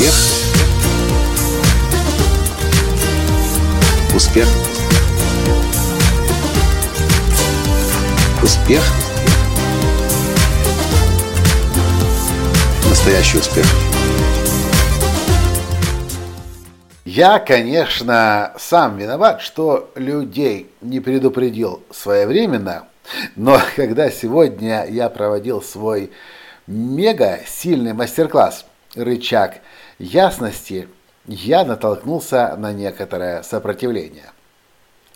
Успех. 0.00 0.14
Успех. 4.14 4.48
Успех. 8.42 8.82
Настоящий 12.88 13.38
успех. 13.38 13.66
Я, 17.04 17.38
конечно, 17.38 18.54
сам 18.58 18.96
виноват, 18.96 19.42
что 19.42 19.90
людей 19.96 20.70
не 20.80 21.00
предупредил 21.00 21.82
своевременно, 21.90 22.84
но 23.36 23.60
когда 23.76 24.10
сегодня 24.10 24.86
я 24.88 25.10
проводил 25.10 25.60
свой 25.60 26.10
мега 26.66 27.40
сильный 27.46 27.92
мастер-класс 27.92 28.64
«Рычаг 28.94 29.60
ясности», 30.00 30.88
я 31.26 31.64
натолкнулся 31.64 32.56
на 32.56 32.72
некоторое 32.72 33.42
сопротивление. 33.42 34.32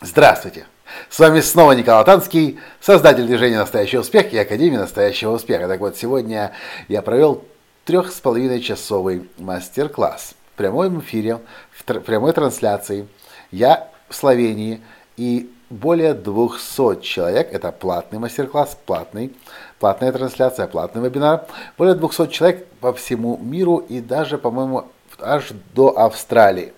Здравствуйте! 0.00 0.66
С 1.08 1.18
вами 1.18 1.40
снова 1.40 1.72
Николай 1.72 2.04
Танский, 2.04 2.60
создатель 2.80 3.26
движения 3.26 3.58
«Настоящий 3.58 3.98
успех» 3.98 4.32
и 4.32 4.38
Академии 4.38 4.76
«Настоящего 4.76 5.32
успеха». 5.32 5.66
Так 5.66 5.80
вот, 5.80 5.96
сегодня 5.96 6.52
я 6.88 7.00
провел 7.00 7.44
трех 7.84 8.12
с 8.12 8.20
половиной 8.20 8.60
часовый 8.60 9.28
мастер-класс 9.38 10.34
в 10.52 10.58
прямом 10.58 11.00
эфире, 11.00 11.40
в 11.72 11.84
прямой 11.84 12.32
трансляции. 12.32 13.08
Я 13.50 13.88
в 14.08 14.14
Словении 14.14 14.82
и 15.16 15.50
более 15.70 16.14
200 16.14 17.00
человек, 17.02 17.52
это 17.52 17.72
платный 17.72 18.18
мастер-класс, 18.18 18.78
платный, 18.86 19.34
платная 19.78 20.12
трансляция, 20.12 20.66
платный 20.66 21.02
вебинар, 21.02 21.46
более 21.76 21.94
200 21.94 22.28
человек 22.28 22.66
по 22.80 22.92
всему 22.92 23.38
миру 23.38 23.78
и 23.78 24.00
даже, 24.00 24.38
по-моему, 24.38 24.86
аж 25.20 25.52
до 25.74 25.98
Австралии. 25.98 26.72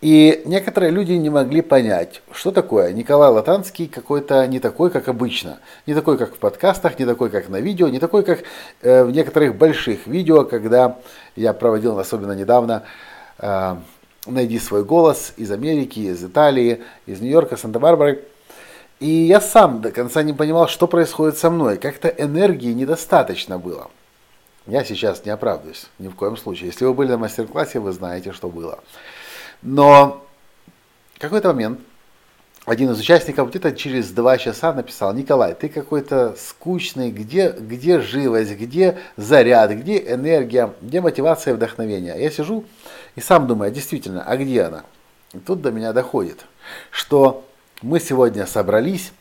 И 0.00 0.42
некоторые 0.44 0.90
люди 0.90 1.12
не 1.12 1.30
могли 1.30 1.62
понять, 1.62 2.20
что 2.30 2.50
такое 2.50 2.92
Николай 2.92 3.30
Латанский 3.30 3.88
какой-то 3.88 4.46
не 4.46 4.60
такой, 4.60 4.90
как 4.90 5.08
обычно. 5.08 5.60
Не 5.86 5.94
такой, 5.94 6.18
как 6.18 6.34
в 6.34 6.38
подкастах, 6.38 6.98
не 6.98 7.06
такой, 7.06 7.30
как 7.30 7.48
на 7.48 7.58
видео, 7.58 7.88
не 7.88 7.98
такой, 7.98 8.22
как 8.22 8.40
э, 8.82 9.02
в 9.02 9.10
некоторых 9.12 9.56
больших 9.56 10.06
видео, 10.06 10.44
когда 10.44 10.98
я 11.36 11.54
проводил, 11.54 11.98
особенно 11.98 12.32
недавно, 12.32 12.82
э, 13.38 13.76
«Найди 14.26 14.58
свой 14.58 14.84
голос» 14.84 15.32
из 15.36 15.50
Америки, 15.50 16.00
из 16.00 16.24
Италии, 16.24 16.82
из 17.06 17.20
Нью-Йорка, 17.20 17.56
Санта-Барбары. 17.56 18.24
И 19.00 19.08
я 19.08 19.40
сам 19.40 19.80
до 19.80 19.90
конца 19.90 20.22
не 20.22 20.32
понимал, 20.32 20.68
что 20.68 20.86
происходит 20.86 21.36
со 21.36 21.50
мной. 21.50 21.76
Как-то 21.78 22.08
энергии 22.08 22.72
недостаточно 22.72 23.58
было. 23.58 23.90
Я 24.66 24.82
сейчас 24.84 25.24
не 25.26 25.30
оправдываюсь, 25.30 25.88
ни 25.98 26.08
в 26.08 26.14
коем 26.14 26.38
случае. 26.38 26.68
Если 26.68 26.86
вы 26.86 26.94
были 26.94 27.10
на 27.10 27.18
мастер-классе, 27.18 27.80
вы 27.80 27.92
знаете, 27.92 28.32
что 28.32 28.48
было. 28.48 28.80
Но 29.60 30.24
в 31.14 31.18
какой-то 31.18 31.48
момент 31.48 31.80
один 32.64 32.90
из 32.90 32.98
участников 32.98 33.50
где-то 33.50 33.72
через 33.72 34.10
два 34.10 34.38
часа 34.38 34.72
написал, 34.72 35.12
Николай, 35.12 35.54
ты 35.54 35.68
какой-то 35.68 36.34
скучный, 36.38 37.10
где, 37.10 37.50
где 37.50 38.00
живость, 38.00 38.52
где 38.52 38.98
заряд, 39.18 39.70
где 39.72 39.98
энергия, 39.98 40.72
где 40.80 41.02
мотивация 41.02 41.52
и 41.52 41.56
вдохновение. 41.56 42.18
Я 42.18 42.30
сижу 42.30 42.64
и 43.16 43.20
сам 43.20 43.46
думаю, 43.46 43.68
«А 43.68 43.70
действительно, 43.70 44.22
а 44.22 44.36
где 44.36 44.62
она? 44.62 44.84
И 45.32 45.38
тут 45.38 45.60
до 45.60 45.70
меня 45.70 45.92
доходит, 45.92 46.46
что 46.90 47.44
мы 47.82 48.00
сегодня 48.00 48.46
собрались 48.46 49.12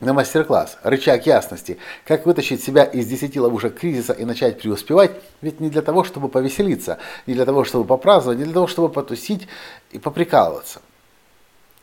на 0.00 0.12
мастер-класс 0.12 0.78
«Рычаг 0.82 1.26
ясности. 1.26 1.78
Как 2.06 2.26
вытащить 2.26 2.62
себя 2.62 2.84
из 2.84 3.06
10 3.06 3.36
ловушек 3.38 3.78
кризиса 3.78 4.12
и 4.12 4.24
начать 4.24 4.60
преуспевать» 4.60 5.12
ведь 5.40 5.60
не 5.60 5.70
для 5.70 5.82
того, 5.82 6.04
чтобы 6.04 6.28
повеселиться, 6.28 6.98
не 7.26 7.34
для 7.34 7.44
того, 7.44 7.64
чтобы 7.64 7.84
попраздновать, 7.84 8.38
не 8.38 8.44
для 8.44 8.54
того, 8.54 8.66
чтобы 8.66 8.88
потусить 8.88 9.48
и 9.90 9.98
поприкалываться. 9.98 10.80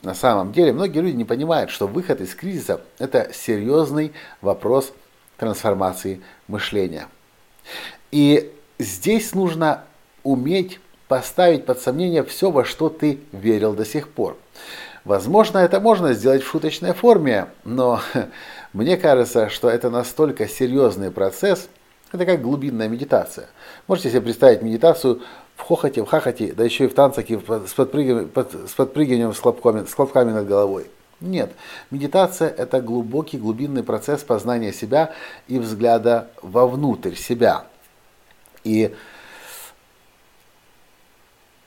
На 0.01 0.13
самом 0.13 0.51
деле 0.51 0.71
многие 0.71 0.99
люди 0.99 1.15
не 1.15 1.25
понимают, 1.25 1.71
что 1.71 1.87
выход 1.87 2.21
из 2.21 2.35
кризиса– 2.35 2.81
это 2.99 3.31
серьезный 3.33 4.13
вопрос 4.41 4.93
трансформации 5.37 6.21
мышления. 6.47 7.07
И 8.11 8.53
здесь 8.77 9.33
нужно 9.33 9.83
уметь 10.23 10.79
поставить 11.07 11.65
под 11.65 11.79
сомнение 11.79 12.23
все, 12.23 12.51
во 12.51 12.65
что 12.65 12.89
ты 12.89 13.19
верил 13.31 13.73
до 13.73 13.85
сих 13.85 14.09
пор. 14.09 14.37
Возможно, 15.03 15.59
это 15.59 15.79
можно 15.79 16.13
сделать 16.13 16.41
в 16.43 16.47
шуточной 16.47 16.93
форме, 16.93 17.47
но 17.63 18.01
мне 18.73 18.97
кажется, 18.97 19.49
что 19.49 19.69
это 19.69 19.89
настолько 19.89 20.47
серьезный 20.47 21.11
процесс, 21.11 21.69
это 22.11 22.25
как 22.25 22.41
глубинная 22.41 22.87
медитация. 22.87 23.47
Можете 23.87 24.09
себе 24.09 24.21
представить 24.21 24.61
медитацию 24.61 25.21
в 25.55 25.61
хохоте, 25.61 26.01
в 26.03 26.07
хахоте, 26.07 26.53
да 26.53 26.63
еще 26.63 26.85
и 26.85 26.87
в 26.87 26.93
танцаке 26.93 27.39
с 27.39 27.73
подпрыгиванием, 27.73 28.31
с, 28.67 28.73
подпрыгиванием 28.73 29.33
с, 29.33 29.39
хлопками, 29.39 29.85
с 29.85 29.93
хлопками 29.93 30.31
над 30.31 30.47
головой. 30.47 30.87
Нет, 31.21 31.53
медитация– 31.91 32.49
это 32.57 32.81
глубокий, 32.81 33.37
глубинный 33.37 33.83
процесс 33.83 34.23
познания 34.23 34.73
себя 34.73 35.13
и 35.47 35.59
взгляда 35.59 36.29
вовнутрь 36.41 37.15
себя. 37.15 37.65
И 38.63 38.93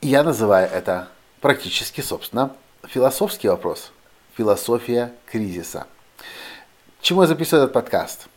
я 0.00 0.22
называю 0.22 0.69
это 0.70 1.09
практически, 1.41 2.00
собственно, 2.00 2.53
философский 2.86 3.48
вопрос. 3.48 3.92
Философия 4.36 5.12
кризиса. 5.26 5.86
чему 7.00 7.22
я 7.22 7.28
записываю 7.28 7.64
этот 7.64 7.75
подкаст? 7.75 8.28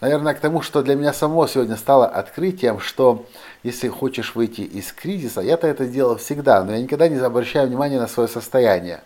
Наверное, 0.00 0.34
к 0.34 0.40
тому, 0.40 0.62
что 0.62 0.82
для 0.82 0.94
меня 0.94 1.12
самого 1.12 1.48
сегодня 1.48 1.76
стало 1.76 2.06
открытием, 2.06 2.78
что 2.78 3.26
если 3.62 3.88
хочешь 3.88 4.34
выйти 4.34 4.60
из 4.60 4.92
кризиса, 4.92 5.40
я-то 5.40 5.66
это 5.66 5.86
делал 5.86 6.18
всегда, 6.18 6.62
но 6.62 6.72
я 6.72 6.80
никогда 6.80 7.08
не 7.08 7.16
обращаю 7.16 7.66
внимания 7.66 7.98
на 7.98 8.06
свое 8.06 8.28
состояние. 8.28 9.02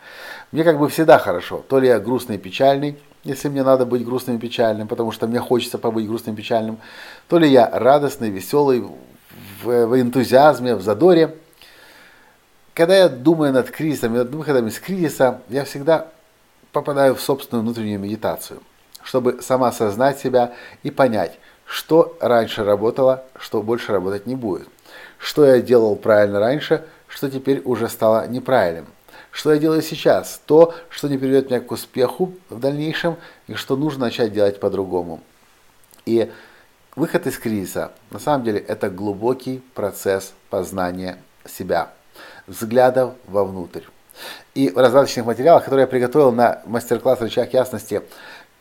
Мне 0.52 0.64
как 0.64 0.78
бы 0.78 0.88
всегда 0.88 1.18
хорошо. 1.18 1.64
То 1.68 1.78
ли 1.78 1.86
я 1.86 2.00
грустный 2.00 2.36
и 2.36 2.38
печальный, 2.38 2.98
если 3.22 3.48
мне 3.48 3.62
надо 3.62 3.86
быть 3.86 4.04
грустным 4.04 4.36
и 4.36 4.40
печальным, 4.40 4.88
потому 4.88 5.12
что 5.12 5.26
мне 5.28 5.38
хочется 5.38 5.78
побыть 5.78 6.06
грустным 6.06 6.34
и 6.34 6.38
печальным, 6.38 6.78
то 7.28 7.38
ли 7.38 7.48
я 7.48 7.70
радостный, 7.72 8.28
веселый, 8.28 8.84
в, 9.62 9.86
в 9.86 9.98
энтузиазме, 9.98 10.74
в 10.74 10.82
задоре– 10.82 11.36
когда 12.80 12.96
я 12.96 13.10
думаю 13.10 13.52
над 13.52 13.70
кризисом, 13.70 14.14
над 14.14 14.34
выходом 14.34 14.68
из 14.68 14.80
кризиса, 14.80 15.42
я 15.50 15.66
всегда 15.66 16.06
попадаю 16.72 17.14
в 17.14 17.20
собственную 17.20 17.62
внутреннюю 17.62 18.00
медитацию, 18.00 18.62
чтобы 19.02 19.42
сама 19.42 19.68
осознать 19.68 20.18
себя 20.18 20.54
и 20.82 20.90
понять, 20.90 21.38
что 21.66 22.16
раньше 22.22 22.64
работало, 22.64 23.24
что 23.38 23.62
больше 23.62 23.92
работать 23.92 24.24
не 24.24 24.34
будет. 24.34 24.66
Что 25.18 25.44
я 25.44 25.60
делал 25.60 25.94
правильно 25.94 26.40
раньше, 26.40 26.82
что 27.06 27.30
теперь 27.30 27.60
уже 27.66 27.86
стало 27.90 28.26
неправильным. 28.26 28.86
Что 29.30 29.52
я 29.52 29.58
делаю 29.58 29.82
сейчас, 29.82 30.40
то, 30.46 30.72
что 30.88 31.08
не 31.08 31.18
приведет 31.18 31.50
меня 31.50 31.60
к 31.60 31.70
успеху 31.70 32.32
в 32.48 32.60
дальнейшем, 32.60 33.16
и 33.46 33.52
что 33.52 33.76
нужно 33.76 34.06
начать 34.06 34.32
делать 34.32 34.58
по-другому. 34.58 35.20
И 36.06 36.32
выход 36.96 37.26
из 37.26 37.36
кризиса, 37.36 37.92
на 38.08 38.18
самом 38.18 38.42
деле, 38.42 38.58
это 38.58 38.88
глубокий 38.88 39.62
процесс 39.74 40.32
познания 40.48 41.18
себя 41.46 41.90
взглядов 42.46 43.14
вовнутрь. 43.26 43.82
И 44.54 44.68
в 44.68 44.76
раздаточных 44.76 45.26
материалах, 45.26 45.64
которые 45.64 45.84
я 45.84 45.86
приготовил 45.86 46.32
на 46.32 46.62
мастер-класс 46.66 47.20
«Рычаг 47.20 47.52
ясности», 47.52 48.02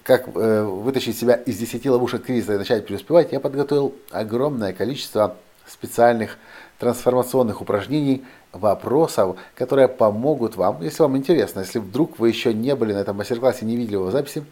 как 0.04 0.28
э, 0.34 0.64
вытащить 0.64 1.18
себя 1.20 1.36
из 1.36 1.58
10 1.58 1.86
ловушек 1.88 2.24
кризиса 2.24 2.56
и 2.56 2.58
начать 2.58 2.86
преуспевать, 2.86 3.32
я 3.32 3.40
подготовил 3.40 3.94
огромное 4.12 4.74
количество 4.74 5.36
специальных 5.68 6.38
трансформационных 6.80 7.62
упражнений, 7.62 8.24
вопросов, 8.52 9.38
которые 9.56 9.88
помогут 9.88 10.56
вам, 10.56 10.82
если 10.82 11.04
вам 11.04 11.18
интересно, 11.18 11.60
если 11.60 11.80
вдруг 11.80 12.18
вы 12.20 12.30
еще 12.30 12.54
не 12.54 12.76
были 12.76 12.94
на 12.94 13.00
этом 13.00 13.18
мастер-классе, 13.18 13.66
не 13.66 13.76
видели 13.76 13.94
его 13.94 14.06
в 14.06 14.12
записи, 14.12 14.44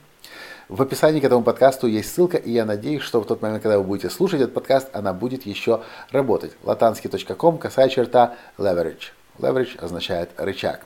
в 0.69 0.81
описании 0.81 1.21
к 1.21 1.23
этому 1.23 1.43
подкасту 1.43 1.87
есть 1.87 2.13
ссылка, 2.13 2.35
и 2.35 2.51
я 2.51 2.65
надеюсь, 2.65 3.01
что 3.01 3.21
в 3.21 3.25
тот 3.25 3.41
момент, 3.41 3.63
когда 3.63 3.77
вы 3.77 3.85
будете 3.85 4.09
слушать 4.09 4.41
этот 4.41 4.53
подкаст, 4.53 4.89
она 4.91 5.13
будет 5.13 5.45
еще 5.45 5.81
работать. 6.11 6.51
latansky.com, 6.63 7.57
косая 7.57 7.87
черта, 7.87 8.35
leverage. 8.57 9.11
Leverage 9.39 9.79
означает 9.79 10.29
рычаг. 10.35 10.81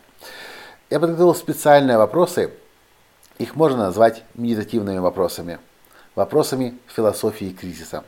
Я 0.92 1.00
подготовил 1.00 1.34
специальные 1.34 1.98
вопросы. 1.98 2.52
Их 3.40 3.56
можно 3.56 3.78
назвать 3.78 4.24
медитативными 4.36 5.00
вопросами. 5.00 5.58
Вопросами 6.14 6.78
философии 6.88 7.50
кризиса. 7.50 8.04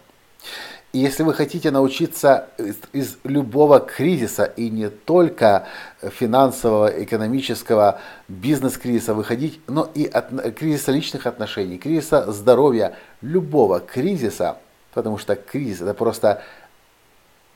И 0.93 0.99
если 0.99 1.23
вы 1.23 1.33
хотите 1.33 1.71
научиться 1.71 2.49
из, 2.59 2.75
из 2.93 3.17
любого 3.23 3.79
кризиса, 3.79 4.43
и 4.43 4.69
не 4.69 4.91
только 4.91 5.65
финансового, 6.01 6.87
экономического, 7.03 7.99
бизнес-кризиса 8.27 9.15
выходить, 9.15 9.59
но 9.67 9.89
и 9.95 10.05
от 10.05 10.29
кризиса 10.55 10.91
личных 10.91 11.25
отношений, 11.25 11.79
кризиса 11.79 12.31
здоровья, 12.31 12.95
любого 13.21 13.79
кризиса, 13.79 14.57
потому 14.93 15.17
что 15.17 15.35
кризис 15.35 15.81
это 15.81 15.95
просто 15.95 16.43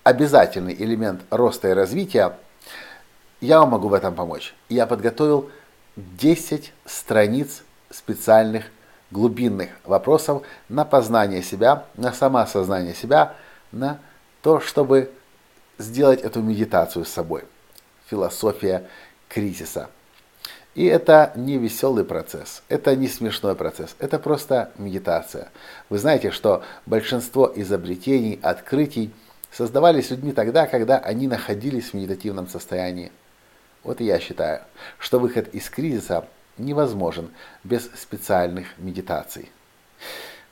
обязательный 0.03 0.73
элемент 0.73 1.21
роста 1.29 1.69
и 1.69 1.73
развития, 1.73 2.35
я 3.39 3.59
вам 3.59 3.69
могу 3.69 3.89
в 3.89 3.93
этом 3.93 4.15
помочь. 4.15 4.55
Я 4.67 4.87
подготовил 4.87 5.51
10 5.95 6.73
страниц 6.85 7.61
специальных 7.91 8.65
глубинных 9.11 9.69
вопросов 9.83 10.43
на 10.69 10.85
познание 10.85 11.41
себя, 11.41 11.85
на 11.95 12.13
самоосознание 12.13 12.93
себя, 12.93 13.33
на 13.71 13.99
то, 14.41 14.59
чтобы 14.59 15.11
сделать 15.77 16.21
эту 16.21 16.41
медитацию 16.41 17.05
с 17.05 17.09
собой. 17.09 17.43
Философия 18.07 18.87
кризиса. 19.29 19.89
И 20.75 20.85
это 20.85 21.31
не 21.35 21.57
веселый 21.57 22.05
процесс, 22.05 22.61
это 22.69 22.95
не 22.95 23.07
смешной 23.07 23.55
процесс, 23.55 23.95
это 23.97 24.19
просто 24.19 24.71
медитация. 24.77 25.49
Вы 25.89 25.97
знаете, 25.97 26.29
что 26.29 26.63
большинство 26.85 27.51
изобретений, 27.55 28.39
открытий 28.43 29.11
создавались 29.51 30.11
людьми 30.11 30.33
тогда, 30.33 30.67
когда 30.67 30.99
они 30.99 31.27
находились 31.27 31.89
в 31.89 31.93
медитативном 31.95 32.47
состоянии. 32.47 33.11
Вот 33.83 34.01
и 34.01 34.05
я 34.05 34.19
считаю, 34.19 34.61
что 34.99 35.19
выход 35.19 35.47
из 35.53 35.67
кризиса 35.67 36.27
невозможен 36.57 37.29
без 37.63 37.89
специальных 37.95 38.67
медитаций. 38.77 39.49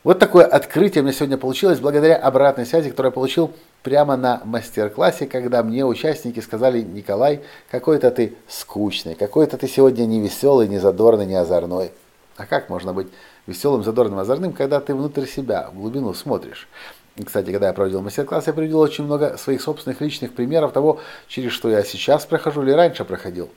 Вот 0.03 0.19
такое 0.19 0.45
открытие 0.45 1.01
у 1.01 1.03
меня 1.03 1.15
сегодня 1.15 1.35
получилось 1.35 1.79
благодаря 1.79 2.15
обратной 2.15 2.67
связи, 2.67 2.91
которую 2.91 3.09
я 3.09 3.13
получил 3.15 3.51
прямо 3.81 4.15
на 4.15 4.39
мастер-классе, 4.45 5.25
когда 5.25 5.63
мне 5.63 5.83
участники 5.83 6.39
сказали, 6.41 6.81
Николай, 6.81 7.41
какой-то 7.71 8.11
ты 8.11 8.35
скучный, 8.47 9.15
какой-то 9.15 9.57
ты 9.57 9.67
сегодня 9.67 10.05
не 10.05 10.21
веселый, 10.21 10.67
не 10.67 10.77
задорный, 10.77 11.25
не 11.25 11.33
озорной. 11.33 11.91
А 12.37 12.45
как 12.45 12.69
можно 12.69 12.93
быть 12.93 13.07
веселым, 13.47 13.83
задорным, 13.83 14.19
озорным, 14.19 14.53
когда 14.53 14.79
ты 14.79 14.93
внутрь 14.93 15.25
себя, 15.25 15.69
в 15.73 15.79
глубину 15.79 16.13
смотришь? 16.13 16.67
И, 17.15 17.23
кстати, 17.23 17.49
когда 17.51 17.67
я 17.67 17.73
проводил 17.73 18.01
мастер-класс, 18.01 18.45
я 18.45 18.53
приводил 18.53 18.81
очень 18.81 19.05
много 19.05 19.37
своих 19.37 19.61
собственных 19.61 20.01
личных 20.01 20.33
примеров 20.33 20.71
того, 20.71 20.99
через 21.27 21.51
что 21.51 21.69
я 21.69 21.83
сейчас 21.83 22.25
прохожу 22.25 22.61
или 22.61 22.71
раньше 22.71 23.05
проходил. 23.05 23.49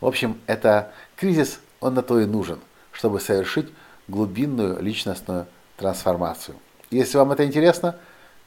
В 0.00 0.06
общем, 0.06 0.40
это 0.46 0.92
кризис, 1.16 1.60
он 1.80 1.94
на 1.94 2.02
то 2.02 2.20
и 2.20 2.26
нужен, 2.26 2.60
чтобы 2.92 3.20
совершить 3.20 3.68
глубинную 4.08 4.80
личностную 4.80 5.46
трансформацию. 5.76 6.56
Если 6.90 7.16
вам 7.16 7.32
это 7.32 7.44
интересно, 7.44 7.96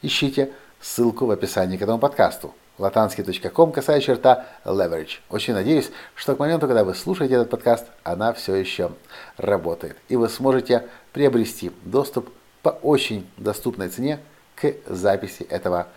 ищите 0.02 0.52
ссылку 0.80 1.26
в 1.26 1.32
описании 1.32 1.78
к 1.78 1.82
этому 1.82 2.00
подкасту 2.00 2.54
latansky.com, 2.78 3.72
касая 3.72 4.02
черта 4.02 4.46
leverage. 4.64 5.20
Очень 5.30 5.54
надеюсь, 5.54 5.90
что 6.16 6.36
к 6.36 6.40
моменту, 6.40 6.68
когда 6.68 6.84
вы 6.84 6.94
слушаете 6.94 7.36
этот 7.36 7.50
подкаст, 7.50 7.88
она 8.04 8.34
все 8.34 8.56
еще 8.56 8.92
работает. 9.38 9.98
И 10.10 10.16
вы 10.16 10.30
сможете 10.30 10.88
приобрести 11.12 11.72
доступ 11.84 12.30
по 12.62 12.70
очень 12.70 13.28
доступной 13.38 13.90
цене 13.90 14.20
к 14.56 14.74
записи 14.88 15.44
этого 15.44 15.88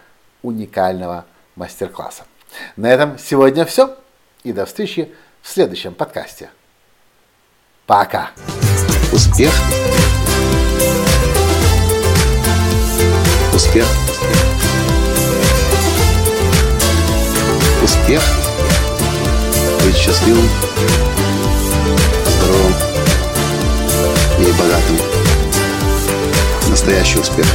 уникального 0.43 1.27
мастер-класса. 1.57 2.25
На 2.77 2.91
этом 2.91 3.19
сегодня 3.19 3.65
все. 3.65 3.97
И 4.43 4.53
до 4.53 4.65
встречи 4.65 5.13
в 5.43 5.49
следующем 5.49 5.95
подкасте. 5.95 6.51
Пока! 7.87 8.31
Успех. 9.13 9.53
Успех. 13.53 13.87
Успех. 17.83 18.23
Быть 19.85 19.97
счастливым, 19.97 20.49
здоровым 22.27 22.75
и 24.39 24.53
богатым. 24.53 24.97
Настоящий 26.71 27.19
успех. 27.19 27.47